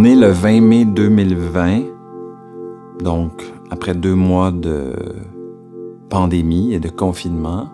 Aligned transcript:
On 0.00 0.04
est 0.04 0.14
le 0.14 0.28
20 0.28 0.60
mai 0.60 0.84
2020, 0.84 1.80
donc 3.02 3.32
après 3.68 3.94
deux 3.94 4.14
mois 4.14 4.52
de 4.52 4.92
pandémie 6.08 6.72
et 6.72 6.78
de 6.78 6.88
confinement. 6.88 7.66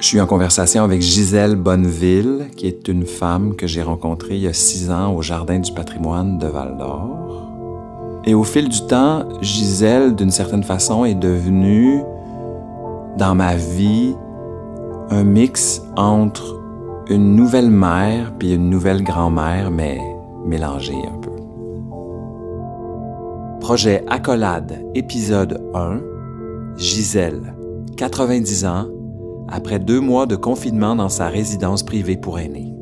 Je 0.00 0.04
suis 0.04 0.20
en 0.20 0.26
conversation 0.26 0.82
avec 0.82 1.00
Gisèle 1.00 1.54
Bonneville, 1.54 2.48
qui 2.56 2.66
est 2.66 2.88
une 2.88 3.06
femme 3.06 3.54
que 3.54 3.68
j'ai 3.68 3.82
rencontrée 3.82 4.34
il 4.34 4.42
y 4.42 4.48
a 4.48 4.52
six 4.52 4.90
ans 4.90 5.14
au 5.14 5.22
Jardin 5.22 5.60
du 5.60 5.70
patrimoine 5.72 6.38
de 6.38 6.48
Val 6.48 6.76
d'Or. 6.76 8.20
Et 8.24 8.34
au 8.34 8.42
fil 8.42 8.68
du 8.68 8.84
temps, 8.88 9.28
Gisèle, 9.42 10.16
d'une 10.16 10.32
certaine 10.32 10.64
façon, 10.64 11.04
est 11.04 11.14
devenue, 11.14 12.02
dans 13.16 13.36
ma 13.36 13.54
vie, 13.54 14.16
un 15.08 15.22
mix 15.22 15.82
entre 15.94 16.60
une 17.08 17.36
nouvelle 17.36 17.70
mère 17.70 18.32
puis 18.40 18.54
une 18.54 18.70
nouvelle 18.70 19.04
grand-mère, 19.04 19.70
mais 19.70 20.00
mélangée 20.44 20.94
un 20.94 21.18
peu. 21.18 21.30
Projet 23.60 24.04
Accolade, 24.08 24.84
épisode 24.94 25.62
1. 25.74 26.00
Gisèle, 26.76 27.54
90 27.96 28.64
ans, 28.64 28.86
après 29.48 29.78
deux 29.78 30.00
mois 30.00 30.26
de 30.26 30.36
confinement 30.36 30.96
dans 30.96 31.10
sa 31.10 31.28
résidence 31.28 31.82
privée 31.82 32.16
pour 32.16 32.38
aînés. 32.38 32.72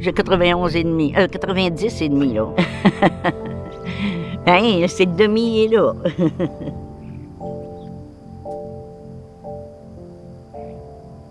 J'ai 0.00 0.12
91 0.12 0.74
et 0.74 0.82
demi, 0.82 1.14
euh, 1.16 1.28
90 1.28 2.02
et 2.02 2.08
demi, 2.08 2.34
là. 2.34 2.48
hein, 4.46 4.84
c'est 4.88 5.04
le 5.06 5.16
demi, 5.16 5.68
là. 5.68 5.94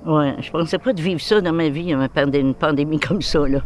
ouais, 0.05 0.35
je 0.39 0.51
pensais 0.51 0.77
pas 0.77 0.93
de 0.93 1.01
vivre 1.01 1.21
ça 1.21 1.41
dans 1.41 1.53
ma 1.53 1.69
vie, 1.69 1.93
une 1.93 2.53
pandémie 2.53 2.99
comme 3.07 3.21
ça, 3.21 3.47
là. 3.47 3.59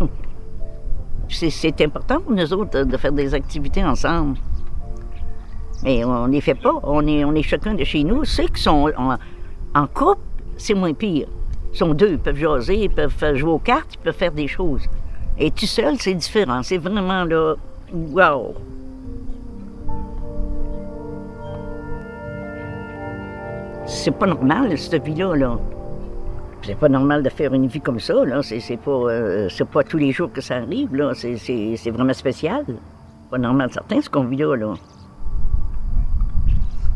C'est 1.27 1.81
important 1.81 2.21
pour 2.21 2.33
nous 2.33 2.53
autres 2.53 2.83
de 2.83 2.97
faire 2.97 3.11
des 3.11 3.33
activités 3.33 3.83
ensemble. 3.83 4.37
Mais 5.83 6.03
on 6.03 6.27
les 6.27 6.41
fait 6.41 6.55
pas. 6.55 6.73
On 6.83 7.05
est, 7.05 7.41
chacun 7.41 7.73
de 7.73 7.83
chez 7.83 8.03
nous. 8.03 8.25
Ceux 8.25 8.47
qui 8.47 8.61
sont 8.61 8.91
en, 9.73 9.87
couple, 9.87 10.21
c'est 10.57 10.73
moins 10.73 10.93
pire. 10.93 11.27
Ils 11.73 11.77
sont 11.77 11.93
deux, 11.93 12.11
ils 12.11 12.19
peuvent 12.19 12.37
jaser, 12.37 12.85
ils 12.85 12.89
peuvent 12.89 13.35
jouer 13.35 13.51
aux 13.51 13.59
cartes, 13.59 13.95
ils 13.95 13.99
peuvent 13.99 14.15
faire 14.15 14.31
des 14.31 14.47
choses. 14.47 14.83
Et 15.37 15.51
tout 15.51 15.65
seul, 15.65 15.97
c'est 15.99 16.13
différent. 16.13 16.63
C'est 16.63 16.77
vraiment 16.77 17.25
là, 17.25 17.55
wow! 17.93 18.55
C'est 23.85 24.17
pas 24.17 24.25
normal, 24.25 24.77
cette 24.77 25.03
vie-là. 25.03 25.35
Là. 25.35 25.59
C'est 26.65 26.75
pas 26.75 26.89
normal 26.89 27.21
de 27.21 27.29
faire 27.29 27.53
une 27.53 27.67
vie 27.67 27.79
comme 27.79 27.99
ça, 27.99 28.25
là. 28.25 28.41
C'est, 28.41 28.77
pas, 28.77 28.91
euh, 28.91 29.49
pas 29.71 29.83
tous 29.83 29.97
les 29.97 30.11
jours 30.11 30.31
que 30.31 30.41
ça 30.41 30.55
arrive, 30.55 30.95
là. 30.95 31.11
C'est, 31.13 31.91
vraiment 31.91 32.13
spécial. 32.13 32.65
Pas 33.29 33.37
normal, 33.37 33.71
certain, 33.71 34.01
ce 34.01 34.09
qu'on 34.09 34.23
vit 34.23 34.37
là, 34.37 34.55
là. 34.55 34.73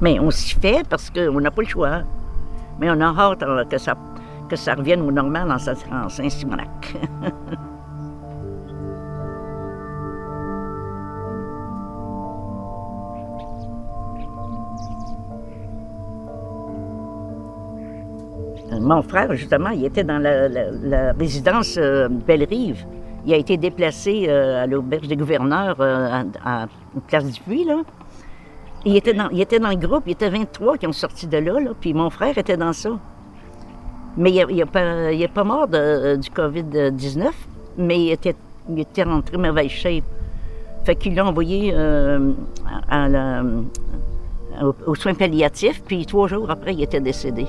Mais 0.02 0.20
on 0.20 0.32
s'y 0.32 0.56
fait 0.56 0.88
parce 0.90 1.12
qu'on 1.12 1.40
n'a 1.40 1.52
pas 1.52 1.62
le 1.62 1.68
choix. 1.68 2.02
Mais 2.80 2.90
on 2.90 3.00
a 3.00 3.14
hâte 3.16 3.44
euh, 3.44 3.64
que 3.66 3.78
ça, 3.78 3.96
que 4.50 4.56
ça 4.56 4.74
revienne 4.74 5.02
au 5.02 5.12
normal 5.12 5.52
en 5.52 5.60
Saint-Simonac. 5.60 6.96
Mon 18.72 19.02
frère, 19.02 19.34
justement, 19.36 19.70
il 19.70 19.86
était 19.86 20.04
dans 20.04 20.20
la, 20.20 21.14
résidence 21.14 21.76
euh, 21.78 22.08
Belle-Rive. 22.10 22.86
Il 23.26 23.34
a 23.34 23.38
été 23.38 23.58
déplacé 23.58 24.26
euh, 24.28 24.64
à 24.64 24.68
l'auberge 24.68 25.08
des 25.08 25.16
gouverneurs 25.16 25.78
euh, 25.80 26.24
à, 26.46 26.68
Place 27.08 27.26
du 27.26 27.40
Puy. 27.42 27.68
Il 28.86 28.96
était, 28.96 29.14
dans, 29.14 29.30
le 29.70 29.76
groupe, 29.76 30.04
il 30.06 30.12
était 30.12 30.30
23 30.30 30.78
qui 30.78 30.88
ont 30.88 30.94
sorti 30.94 31.28
de 31.28 31.38
là, 31.38 31.54
puis 31.80 31.94
mon 31.94 32.10
frère 32.10 32.38
était 32.38 32.58
dans 32.58 32.74
ça. 32.74 32.92
Mais 34.18 34.32
il 34.32 34.56
n'est 34.56 35.28
pas, 35.28 35.44
mort 35.44 35.68
du 35.68 36.30
COVID-19, 36.30 37.28
mais 37.78 38.00
il 38.00 38.12
était, 38.12 38.36
il 38.70 38.80
était 38.80 39.04
en 39.04 39.22
très 39.22 39.38
mauvaise 39.38 39.70
shape. 39.70 40.04
Fait 40.86 40.96
qu'il 40.96 41.16
l'a 41.16 41.26
envoyé 41.26 41.74
à 42.90 43.44
aux 44.86 44.96
soins 44.96 45.14
palliatifs, 45.14 45.82
puis 45.86 46.06
trois 46.06 46.28
jours 46.28 46.50
après, 46.50 46.74
il 46.74 46.84
était 46.84 47.00
décédé. 47.00 47.48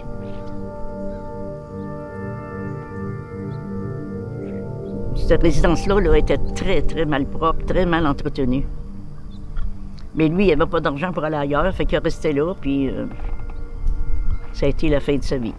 Cette 5.30 5.42
résidence-là 5.42 6.00
là, 6.00 6.18
était 6.18 6.38
très, 6.56 6.82
très 6.82 7.04
mal 7.04 7.24
propre, 7.24 7.64
très 7.64 7.86
mal 7.86 8.04
entretenue. 8.04 8.66
Mais 10.16 10.26
lui, 10.26 10.48
il 10.48 10.48
n'avait 10.48 10.68
pas 10.68 10.80
d'argent 10.80 11.12
pour 11.12 11.22
aller 11.22 11.36
ailleurs, 11.36 11.72
fait 11.72 11.84
qu'il 11.84 11.94
est 11.94 12.02
resté 12.02 12.32
là, 12.32 12.52
puis 12.60 12.88
euh, 12.88 13.06
ça 14.52 14.66
a 14.66 14.70
été 14.70 14.88
la 14.88 14.98
fin 14.98 15.14
de 15.14 15.22
sa 15.22 15.36
vie. 15.36 15.54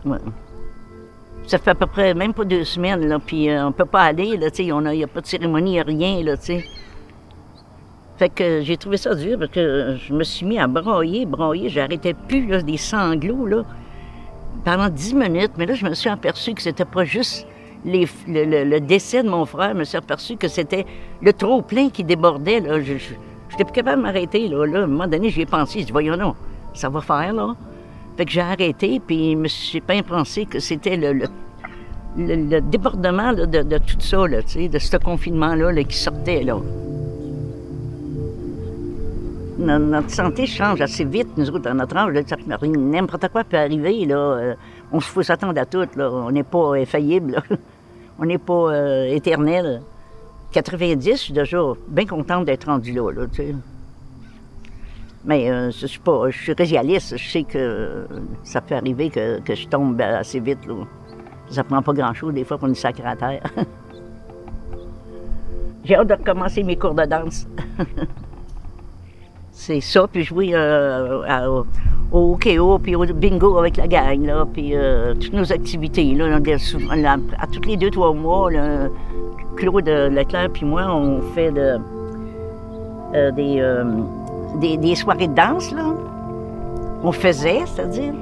Ça 1.48 1.58
fait 1.58 1.70
à 1.70 1.76
peu 1.76 1.86
près 1.86 2.14
même 2.14 2.34
pas 2.34 2.44
deux 2.44 2.66
semaines, 2.66 3.08
là, 3.08 3.18
puis 3.26 3.50
euh, 3.50 3.66
on 3.66 3.72
peut 3.72 3.86
pas 3.86 4.02
aller, 4.02 4.36
là, 4.36 4.50
il 4.60 4.66
n'y 4.66 5.04
a, 5.06 5.08
pas 5.08 5.22
de 5.22 5.26
cérémonie, 5.26 5.81
rien, 5.81 6.22
là, 6.22 6.36
tu 6.36 6.62
Fait 8.18 8.28
que 8.28 8.60
j'ai 8.64 8.76
trouvé 8.76 8.98
ça 8.98 9.16
dur 9.16 9.40
parce 9.40 9.52
que 9.52 9.96
je 10.06 10.14
me 10.14 10.26
suis 10.26 10.46
mis 10.46 10.60
à 10.60 10.68
broyer, 10.68 11.26
broyer, 11.26 11.70
j'arrêtais 11.70 12.14
plus, 12.14 12.46
là, 12.46 12.62
des 12.62 12.76
sanglots, 12.76 13.46
là, 13.46 13.64
pendant 14.66 14.90
dix 14.90 15.14
minutes, 15.14 15.54
mais 15.58 15.66
là, 15.66 15.76
je 15.76 15.86
me 15.86 15.94
suis 15.94 16.10
aperçu 16.10 16.54
que 16.56 16.62
c'était 16.62 16.84
pas 16.84 17.06
juste 17.06 17.48
le, 17.86 18.80
décès 18.80 19.24
de 19.24 19.30
mon 19.30 19.46
frère, 19.46 19.72
je 19.74 19.80
me 19.80 19.84
suis 19.84 19.97
aperçu 19.97 20.38
que 20.38 20.47
c'était 20.47 20.86
le 21.22 21.34
trop-plein 21.34 21.90
qui 21.90 22.03
débordait. 22.03 22.59
Là. 22.59 22.80
Je 22.80 22.94
n'étais 22.94 23.64
plus 23.64 23.74
capable 23.74 23.97
de 23.97 24.03
m'arrêter. 24.03 24.47
Là. 24.47 24.62
à 24.62 24.84
un 24.84 24.88
moment 24.88 25.08
donné, 25.08 25.30
j'y 25.30 25.42
ai 25.42 25.46
pensé. 25.46 25.80
J'ai 25.80 25.86
dit, 25.86 25.92
voyons, 25.92 26.16
non, 26.16 26.36
ça 26.74 26.90
va 26.90 27.02
faire, 27.02 27.34
là. 27.34 27.56
Fait 28.18 28.25
que 28.25 28.31
j'ai 28.31 28.42
arrêté, 28.42 29.02
puis 29.06 29.31
je 29.31 29.38
me 29.38 29.47
suis 29.47 29.81
pas 29.81 30.02
pensé 30.03 30.46
que 30.46 30.59
c'était 30.59 30.97
le, 30.97 31.28
débordement 32.59 33.34
de, 33.34 33.78
tout 33.78 34.00
ça, 34.00 34.28
là, 34.28 34.42
de 34.42 34.80
ce 34.80 34.98
confinement-là 34.98 35.84
qui 35.84 35.98
sortait. 35.98 36.44
Là. 36.44 36.58
Notre 39.58 40.09
santé 40.09 40.46
change 40.46 40.81
assez 40.81 41.06
vite, 41.06 41.38
nous 41.38 41.50
autres, 41.50 41.59
dans 41.59 41.75
notre 41.75 41.96
âge. 41.96 42.13
N'importe 42.63 43.30
quoi 43.30 43.44
peut 43.44 43.58
arriver. 43.58 44.06
Là. 44.06 44.56
On 44.91 45.00
se 45.00 45.07
faut 45.07 45.24
s'attendre 45.24 45.59
à 45.59 45.66
tout. 45.66 45.88
Là. 45.96 46.12
On 46.12 46.31
n'est 46.31 46.44
pas 46.44 46.75
infaillible. 46.75 47.41
On 48.19 48.25
n'est 48.25 48.38
pas 48.38 48.74
euh, 48.74 49.06
éternel. 49.06 49.81
90, 50.52 51.12
je 51.12 51.16
suis 51.16 51.34
déjà 51.34 51.59
bien 51.88 52.06
contente 52.06 52.46
d'être 52.46 52.66
rendue 52.66 52.91
là. 52.91 53.09
là 53.12 53.25
Mais 55.24 55.50
euh, 55.50 55.72
je, 55.72 55.88
suis 55.88 56.00
pas, 56.00 56.30
je 56.30 56.38
suis 56.38 56.53
réaliste. 56.53 57.18
Je 57.18 57.30
sais 57.30 57.44
que 57.44 58.06
ça 58.44 58.59
peut 58.59 58.75
arriver 58.75 59.09
que, 59.09 59.40
que 59.40 59.56
je 59.56 59.68
tombe 59.68 60.00
assez 60.01 60.40
vite. 60.40 60.66
Là. 60.68 60.75
Ça 61.50 61.63
prend 61.63 61.81
pas 61.81 61.94
grand-chose 61.94 62.34
des 62.34 62.44
fois 62.44 62.57
pour 62.57 62.68
une 62.68 62.75
sacrée 62.75 63.07
à 63.07 63.16
terre. 63.16 63.44
J'ai 65.84 65.96
hâte 65.96 66.07
de 66.07 66.13
recommencer 66.13 66.63
mes 66.63 66.75
cours 66.75 66.94
de 66.94 67.06
danse. 67.06 67.47
C'est 69.64 69.80
ça, 69.80 70.08
puis 70.12 70.24
jouer 70.24 70.54
euh, 70.56 71.62
au 72.12 72.36
KO, 72.36 72.80
puis 72.80 72.96
au 72.96 73.06
bingo 73.06 73.60
avec 73.60 73.78
la 73.78 73.88
gang, 73.88 74.26
là, 74.26 74.44
puis 74.52 74.72
euh, 74.76 75.14
toutes 75.14 75.34
nos 75.34 75.54
activités. 75.54 76.16
Là, 76.16 76.40
à 77.40 77.46
tous 77.46 77.62
les 77.68 77.78
deux, 77.78 77.92
trois 77.92 78.12
mois, 78.12 78.52
là, 78.52 78.88
Claude 79.58 79.88
Leclerc 79.88 80.50
puis 80.52 80.66
moi, 80.66 80.88
on 80.92 81.22
fait 81.36 81.54
euh, 81.56 81.78
euh, 83.14 83.84
des, 84.60 84.78
des, 84.78 84.96
soirées 84.96 85.28
de 85.28 85.36
danse. 85.36 85.72
Là. 85.72 85.94
On 87.04 87.12
faisait, 87.12 87.62
c'est-à-dire. 87.68 88.16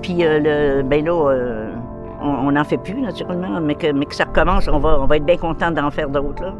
Puis 0.00 0.18
le, 0.20 0.82
ben 0.82 1.04
là, 1.04 1.34
on 2.22 2.52
n'en 2.52 2.62
fait 2.62 2.78
plus, 2.78 3.00
naturellement, 3.00 3.60
mais 3.60 3.74
que, 3.74 3.90
mais 3.90 4.06
que 4.06 4.14
ça 4.14 4.26
recommence, 4.26 4.68
on 4.68 4.78
va, 4.78 5.00
on 5.00 5.06
va 5.06 5.16
être 5.16 5.26
bien 5.26 5.38
content 5.38 5.72
d'en 5.72 5.90
faire 5.90 6.08
d'autres. 6.08 6.40
Là. 6.40 6.54